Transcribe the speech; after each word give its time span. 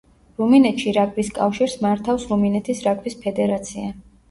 რუმინეთში 0.41 0.93
რაგბის 0.97 1.29
კავშირს 1.35 1.77
მართავს 1.85 2.27
რუმინეთის 2.33 2.85
რაგბის 2.91 3.21
ფედერაცია. 3.29 3.97